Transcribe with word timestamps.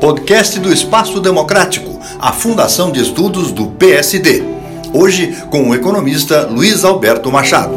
Podcast 0.00 0.60
do 0.60 0.72
Espaço 0.72 1.20
Democrático, 1.20 2.00
a 2.20 2.32
Fundação 2.32 2.92
de 2.92 3.00
Estudos 3.00 3.50
do 3.50 3.66
PSD. 3.70 4.42
Hoje 4.92 5.34
com 5.50 5.68
o 5.68 5.74
economista 5.74 6.46
Luiz 6.46 6.84
Alberto 6.84 7.30
Machado. 7.32 7.74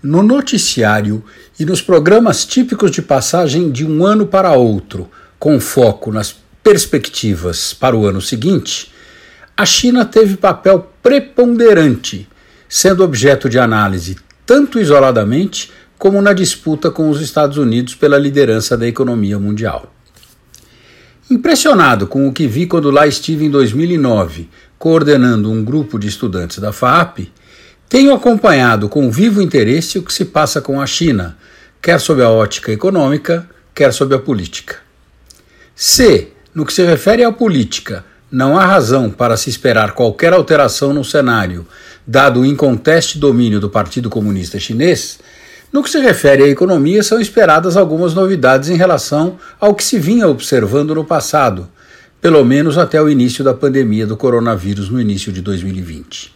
No 0.00 0.22
noticiário 0.22 1.24
e 1.58 1.64
nos 1.64 1.82
programas 1.82 2.44
típicos 2.44 2.92
de 2.92 3.02
passagem 3.02 3.70
de 3.72 3.84
um 3.84 4.06
ano 4.06 4.26
para 4.26 4.52
outro, 4.52 5.10
com 5.38 5.58
foco 5.58 6.12
nas 6.12 6.36
perspectivas 6.62 7.74
para 7.74 7.96
o 7.96 8.06
ano 8.06 8.20
seguinte, 8.20 8.92
a 9.56 9.66
China 9.66 10.04
teve 10.04 10.36
papel 10.36 10.88
preponderante, 11.02 12.28
sendo 12.68 13.02
objeto 13.02 13.48
de 13.48 13.58
análise 13.58 14.16
tanto 14.46 14.78
isoladamente 14.78 15.72
como 15.98 16.20
na 16.20 16.32
disputa 16.32 16.90
com 16.90 17.08
os 17.08 17.20
Estados 17.20 17.56
Unidos 17.56 17.94
pela 17.94 18.18
liderança 18.18 18.76
da 18.76 18.86
economia 18.86 19.38
mundial. 19.38 19.92
Impressionado 21.30 22.06
com 22.06 22.28
o 22.28 22.32
que 22.32 22.46
vi 22.46 22.66
quando 22.66 22.90
lá 22.90 23.06
estive 23.06 23.44
em 23.44 23.50
2009, 23.50 24.48
coordenando 24.78 25.50
um 25.50 25.64
grupo 25.64 25.98
de 25.98 26.06
estudantes 26.06 26.58
da 26.58 26.72
FAP, 26.72 27.32
tenho 27.88 28.14
acompanhado 28.14 28.88
com 28.88 29.10
vivo 29.10 29.40
interesse 29.40 29.98
o 29.98 30.02
que 30.02 30.12
se 30.12 30.24
passa 30.24 30.60
com 30.60 30.80
a 30.80 30.86
China, 30.86 31.36
quer 31.80 32.00
sob 32.00 32.22
a 32.22 32.30
ótica 32.30 32.72
econômica, 32.72 33.48
quer 33.74 33.92
sob 33.92 34.14
a 34.14 34.18
política. 34.18 34.76
Se, 35.74 36.28
no 36.54 36.64
que 36.64 36.72
se 36.72 36.84
refere 36.84 37.22
à 37.24 37.32
política, 37.32 38.04
não 38.30 38.58
há 38.58 38.64
razão 38.64 39.10
para 39.10 39.36
se 39.36 39.50
esperar 39.50 39.92
qualquer 39.92 40.32
alteração 40.32 40.92
no 40.92 41.04
cenário, 41.04 41.66
dado 42.06 42.40
o 42.40 42.46
inconteste 42.46 43.18
domínio 43.18 43.60
do 43.60 43.70
Partido 43.70 44.10
Comunista 44.10 44.58
Chinês, 44.58 45.18
no 45.76 45.82
que 45.82 45.90
se 45.90 46.00
refere 46.00 46.42
à 46.42 46.48
economia, 46.48 47.02
são 47.02 47.20
esperadas 47.20 47.76
algumas 47.76 48.14
novidades 48.14 48.70
em 48.70 48.78
relação 48.78 49.36
ao 49.60 49.74
que 49.74 49.84
se 49.84 49.98
vinha 49.98 50.26
observando 50.26 50.94
no 50.94 51.04
passado, 51.04 51.68
pelo 52.18 52.42
menos 52.46 52.78
até 52.78 52.98
o 52.98 53.10
início 53.10 53.44
da 53.44 53.52
pandemia 53.52 54.06
do 54.06 54.16
coronavírus 54.16 54.88
no 54.88 54.98
início 54.98 55.30
de 55.30 55.42
2020. 55.42 56.34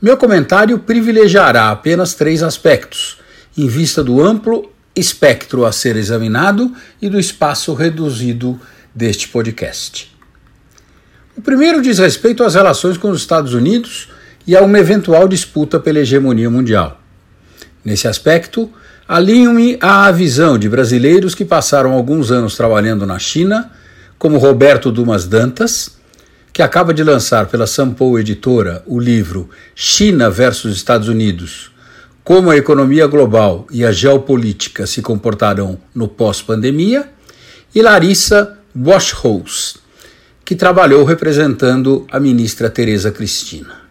Meu 0.00 0.16
comentário 0.16 0.78
privilegiará 0.78 1.72
apenas 1.72 2.14
três 2.14 2.44
aspectos, 2.44 3.18
em 3.58 3.66
vista 3.66 4.04
do 4.04 4.22
amplo 4.22 4.70
espectro 4.94 5.66
a 5.66 5.72
ser 5.72 5.96
examinado 5.96 6.72
e 7.02 7.08
do 7.08 7.18
espaço 7.18 7.74
reduzido 7.74 8.56
deste 8.94 9.26
podcast. 9.26 10.16
O 11.36 11.42
primeiro 11.42 11.82
diz 11.82 11.98
respeito 11.98 12.44
às 12.44 12.54
relações 12.54 12.96
com 12.96 13.10
os 13.10 13.18
Estados 13.18 13.52
Unidos 13.52 14.10
e 14.46 14.54
a 14.54 14.62
uma 14.62 14.78
eventual 14.78 15.26
disputa 15.26 15.80
pela 15.80 15.98
hegemonia 15.98 16.48
mundial. 16.48 17.00
Nesse 17.84 18.08
aspecto, 18.08 18.70
alinho-me 19.06 19.76
à 19.80 20.10
visão 20.10 20.56
de 20.58 20.68
brasileiros 20.68 21.34
que 21.34 21.44
passaram 21.44 21.92
alguns 21.92 22.30
anos 22.30 22.56
trabalhando 22.56 23.04
na 23.04 23.18
China, 23.18 23.70
como 24.18 24.38
Roberto 24.38 24.90
Dumas 24.90 25.26
Dantas, 25.26 25.98
que 26.50 26.62
acaba 26.62 26.94
de 26.94 27.04
lançar 27.04 27.46
pela 27.46 27.66
Sampo 27.66 28.18
Editora 28.18 28.82
o 28.86 28.98
livro 28.98 29.50
China 29.74 30.30
versus 30.30 30.74
Estados 30.74 31.08
Unidos: 31.08 31.70
Como 32.22 32.50
a 32.50 32.56
economia 32.56 33.06
global 33.06 33.66
e 33.70 33.84
a 33.84 33.92
geopolítica 33.92 34.86
se 34.86 35.02
comportarão 35.02 35.78
no 35.94 36.08
pós-pandemia, 36.08 37.10
e 37.74 37.82
Larissa 37.82 38.56
Boschhaus, 38.74 39.76
que 40.42 40.54
trabalhou 40.54 41.04
representando 41.04 42.06
a 42.10 42.18
ministra 42.18 42.70
Tereza 42.70 43.10
Cristina. 43.10 43.83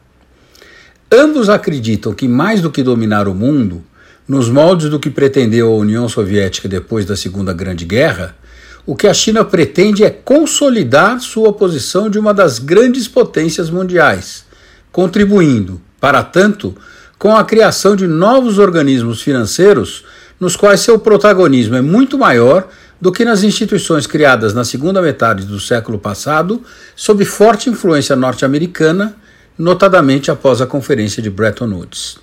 Ambos 1.15 1.47
acreditam 1.47 2.11
que, 2.11 2.27
mais 2.27 2.59
do 2.59 2.71
que 2.71 2.81
dominar 2.81 3.27
o 3.27 3.35
mundo, 3.35 3.83
nos 4.27 4.49
moldes 4.49 4.89
do 4.89 4.99
que 4.99 5.11
pretendeu 5.11 5.67
a 5.71 5.77
União 5.77 6.09
Soviética 6.09 6.67
depois 6.67 7.05
da 7.05 7.15
Segunda 7.15 7.53
Grande 7.53 7.85
Guerra, 7.85 8.35
o 8.83 8.95
que 8.95 9.05
a 9.05 9.13
China 9.13 9.45
pretende 9.45 10.03
é 10.03 10.09
consolidar 10.09 11.19
sua 11.19 11.53
posição 11.53 12.09
de 12.09 12.17
uma 12.17 12.33
das 12.33 12.57
grandes 12.57 13.07
potências 13.07 13.69
mundiais, 13.69 14.43
contribuindo, 14.91 15.79
para 16.01 16.23
tanto, 16.23 16.75
com 17.19 17.37
a 17.37 17.43
criação 17.43 17.95
de 17.95 18.07
novos 18.07 18.57
organismos 18.57 19.21
financeiros 19.21 20.03
nos 20.39 20.55
quais 20.55 20.79
seu 20.79 20.97
protagonismo 20.97 21.75
é 21.75 21.81
muito 21.81 22.17
maior 22.17 22.67
do 22.99 23.11
que 23.11 23.23
nas 23.23 23.43
instituições 23.43 24.07
criadas 24.07 24.55
na 24.55 24.63
segunda 24.63 24.99
metade 24.99 25.45
do 25.45 25.59
século 25.59 25.99
passado, 25.99 26.63
sob 26.95 27.23
forte 27.23 27.69
influência 27.69 28.15
norte-americana 28.15 29.15
notadamente 29.57 30.31
após 30.31 30.61
a 30.61 30.67
Conferência 30.67 31.21
de 31.21 31.29
Bretton 31.29 31.69
Woods. 31.69 32.17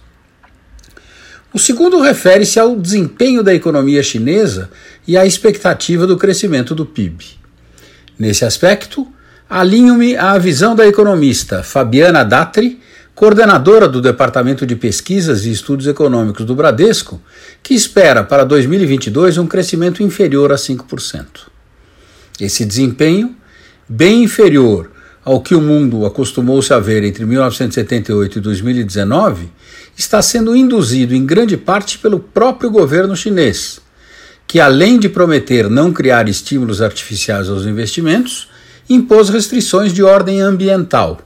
O 1.52 1.58
segundo 1.58 2.00
refere-se 2.00 2.60
ao 2.60 2.76
desempenho 2.76 3.42
da 3.42 3.52
economia 3.52 4.02
chinesa 4.02 4.70
e 5.06 5.16
à 5.16 5.26
expectativa 5.26 6.06
do 6.06 6.16
crescimento 6.16 6.74
do 6.74 6.86
PIB. 6.86 7.24
Nesse 8.16 8.44
aspecto, 8.44 9.08
alinho-me 9.48 10.16
à 10.16 10.38
visão 10.38 10.76
da 10.76 10.86
economista 10.86 11.64
Fabiana 11.64 12.24
Datri, 12.24 12.80
coordenadora 13.16 13.88
do 13.88 14.00
Departamento 14.00 14.64
de 14.64 14.76
Pesquisas 14.76 15.44
e 15.44 15.50
Estudos 15.50 15.88
Econômicos 15.88 16.46
do 16.46 16.54
Bradesco, 16.54 17.20
que 17.62 17.74
espera 17.74 18.22
para 18.22 18.44
2022 18.44 19.36
um 19.36 19.46
crescimento 19.46 20.02
inferior 20.02 20.52
a 20.52 20.56
5%. 20.56 21.26
Esse 22.40 22.64
desempenho, 22.64 23.34
bem 23.88 24.22
inferior 24.22 24.90
ao 25.30 25.40
que 25.40 25.54
o 25.54 25.60
mundo 25.60 26.04
acostumou-se 26.04 26.74
a 26.74 26.80
ver 26.80 27.04
entre 27.04 27.24
1978 27.24 28.38
e 28.38 28.40
2019, 28.40 29.48
está 29.96 30.20
sendo 30.20 30.56
induzido 30.56 31.14
em 31.14 31.24
grande 31.24 31.56
parte 31.56 32.00
pelo 32.00 32.18
próprio 32.18 32.68
governo 32.68 33.14
chinês, 33.14 33.80
que 34.44 34.58
além 34.58 34.98
de 34.98 35.08
prometer 35.08 35.70
não 35.70 35.92
criar 35.92 36.28
estímulos 36.28 36.82
artificiais 36.82 37.48
aos 37.48 37.64
investimentos, 37.64 38.48
impôs 38.88 39.28
restrições 39.28 39.92
de 39.92 40.02
ordem 40.02 40.40
ambiental. 40.40 41.20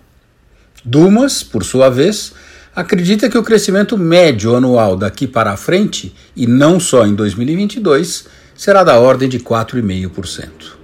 Dumas, 0.85 1.43
por 1.43 1.65
sua 1.65 1.89
vez, 1.89 2.35
acredita 2.77 3.31
que 3.31 3.39
o 3.39 3.43
crescimento 3.43 3.97
médio 3.97 4.55
anual 4.55 4.99
daqui 4.99 5.27
para 5.27 5.51
a 5.51 5.57
frente, 5.57 6.15
e 6.37 6.47
não 6.47 6.79
só 6.79 7.07
em 7.07 7.15
2022, 7.15 8.27
será 8.55 8.85
da 8.85 8.99
ordem 8.99 9.31
de 9.31 9.39
4,5%. 9.41 10.84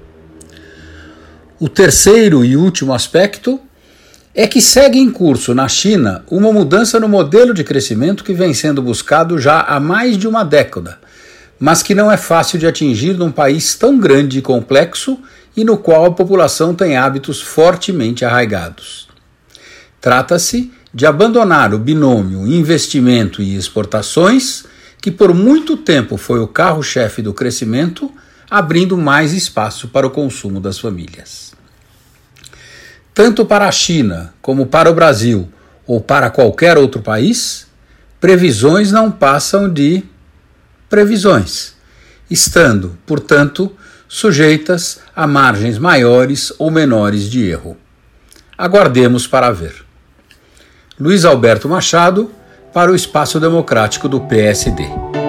O 1.60 1.68
terceiro 1.68 2.42
e 2.42 2.56
último 2.56 2.94
aspecto 2.94 3.60
é 4.34 4.46
que 4.46 4.62
segue 4.62 4.98
em 4.98 5.10
curso 5.10 5.54
na 5.54 5.68
China 5.68 6.24
uma 6.30 6.50
mudança 6.50 6.98
no 6.98 7.06
modelo 7.06 7.52
de 7.52 7.62
crescimento 7.62 8.24
que 8.24 8.32
vem 8.32 8.54
sendo 8.54 8.80
buscado 8.80 9.38
já 9.38 9.60
há 9.60 9.78
mais 9.78 10.16
de 10.16 10.26
uma 10.26 10.42
década, 10.42 10.98
mas 11.58 11.82
que 11.82 11.94
não 11.94 12.10
é 12.10 12.16
fácil 12.16 12.58
de 12.58 12.66
atingir 12.66 13.12
num 13.12 13.30
país 13.30 13.74
tão 13.74 13.98
grande 13.98 14.38
e 14.38 14.42
complexo 14.42 15.18
e 15.54 15.62
no 15.62 15.76
qual 15.76 16.06
a 16.06 16.10
população 16.10 16.74
tem 16.74 16.96
hábitos 16.96 17.42
fortemente 17.42 18.24
arraigados. 18.24 19.06
Trata-se 20.00 20.72
de 20.94 21.04
abandonar 21.04 21.74
o 21.74 21.78
binômio 21.78 22.46
investimento 22.46 23.42
e 23.42 23.54
exportações, 23.54 24.64
que 24.98 25.10
por 25.10 25.34
muito 25.34 25.76
tempo 25.76 26.16
foi 26.16 26.40
o 26.40 26.48
carro-chefe 26.48 27.20
do 27.20 27.34
crescimento, 27.34 28.10
abrindo 28.50 28.96
mais 28.96 29.32
espaço 29.32 29.88
para 29.88 30.06
o 30.06 30.10
consumo 30.10 30.60
das 30.60 30.78
famílias. 30.78 31.52
Tanto 33.14 33.44
para 33.44 33.68
a 33.68 33.72
China 33.72 34.34
como 34.42 34.66
para 34.66 34.90
o 34.90 34.94
Brasil 34.94 35.48
ou 35.86 36.00
para 36.00 36.30
qualquer 36.30 36.76
outro 36.76 37.00
país, 37.00 37.66
previsões 38.20 38.90
não 38.90 39.10
passam 39.10 39.72
de 39.72 40.02
previsões, 40.88 41.74
estando, 42.28 42.98
portanto, 43.06 43.72
sujeitas 44.08 45.00
a 45.14 45.26
margens 45.26 45.78
maiores 45.78 46.52
ou 46.58 46.70
menores 46.70 47.30
de 47.30 47.48
erro. 47.48 47.76
Aguardemos 48.58 49.26
para 49.26 49.50
ver. 49.50 49.84
Luiz 50.98 51.24
Alberto 51.24 51.68
Machado, 51.68 52.30
para 52.72 52.92
o 52.92 52.94
Espaço 52.94 53.40
Democrático 53.40 54.08
do 54.08 54.20
PSD. 54.20 55.19